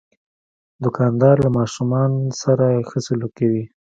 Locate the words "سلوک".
3.05-3.31